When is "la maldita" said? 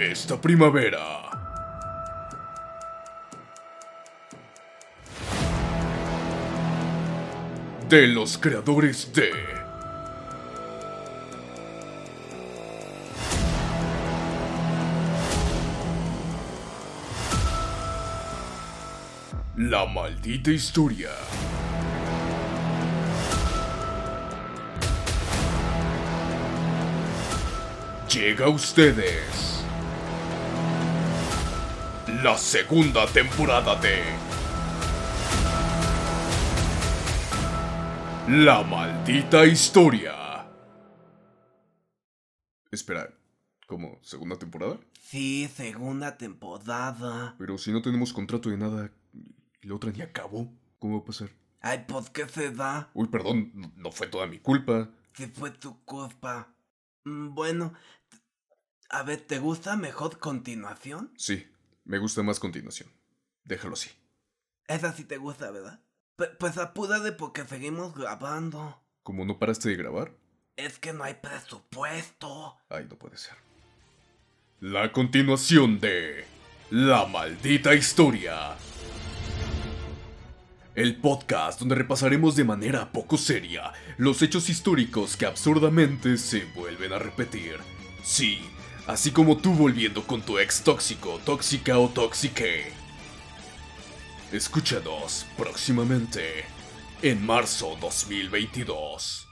19.56-20.50, 38.28-39.44, 76.70-77.74